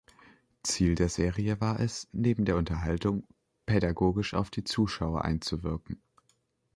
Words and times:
Ziel 0.63 0.95
der 0.95 1.09
Serie 1.09 1.61
war 1.61 1.79
es, 1.79 2.09
neben 2.11 2.43
der 2.43 2.57
Unterhaltung, 2.57 3.23
pädagogisch 3.67 4.33
auf 4.33 4.49
die 4.49 4.63
Zuschauer 4.63 5.23
einzuwirken. 5.25 6.01